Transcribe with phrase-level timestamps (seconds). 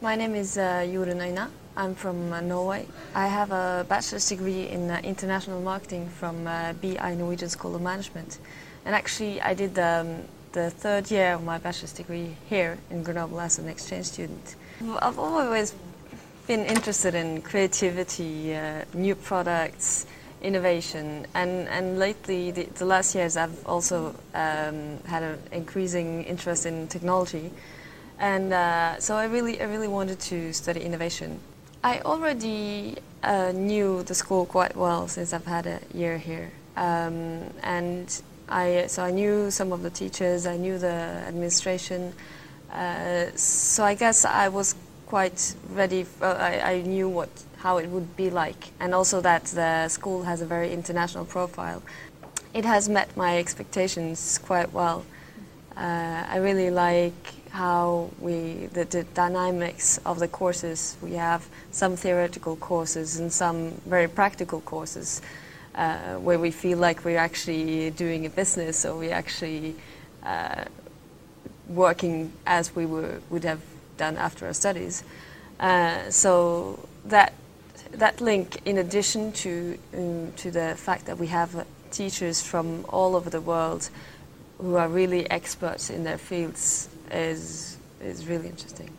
[0.00, 1.50] My name is uh, Jorunn Øyna.
[1.76, 2.86] I'm from uh, Norway.
[3.16, 7.82] I have a bachelor's degree in uh, international marketing from uh, BI Norwegian School of
[7.82, 8.38] Management.
[8.84, 10.18] And actually, I did um,
[10.52, 14.54] the third year of my bachelor's degree here in Grenoble as an exchange student.
[15.02, 15.74] I've always
[16.46, 20.06] been interested in creativity, uh, new products,
[20.42, 26.66] innovation, and, and lately, the, the last years, I've also um, had an increasing interest
[26.66, 27.50] in technology.
[28.18, 31.38] And uh, so I really, I really wanted to study innovation.
[31.84, 37.44] I already uh, knew the school quite well since I've had a year here, um,
[37.62, 42.12] and I so I knew some of the teachers, I knew the administration,
[42.72, 44.74] uh, so I guess I was
[45.06, 46.04] quite ready.
[46.20, 47.28] Uh, I, I knew what
[47.58, 51.80] how it would be like, and also that the school has a very international profile.
[52.54, 55.04] It has met my expectations quite well.
[55.76, 60.96] Uh, I really like how we the, the, dynamics of the courses.
[61.02, 65.22] We have some theoretical courses and some very practical courses
[65.74, 69.76] uh, where we feel like we're actually doing a business or we're actually
[70.22, 70.64] uh,
[71.68, 73.60] working as we were, would have
[73.96, 75.04] done after our studies.
[75.60, 77.32] Uh, so that
[77.92, 83.16] that link, in addition to um, to the fact that we have teachers from all
[83.16, 83.88] over the world
[84.58, 88.90] who are really experts in their fields is is really interesting.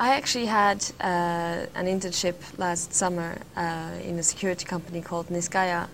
[0.00, 5.88] I actually had uh, an internship last summer uh, in a security company called Niscayah,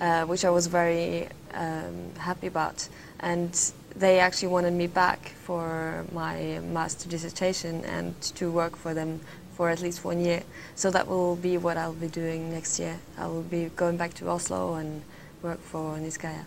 [0.00, 2.88] uh, which I was very um, happy about.
[3.18, 3.50] And
[3.96, 9.20] they actually wanted me back for my master dissertation and to work for them
[9.56, 10.44] for at least one year.
[10.76, 13.00] So that will be what I'll be doing next year.
[13.16, 15.02] I will be going back to Oslo and
[15.42, 16.44] work for Niscayah.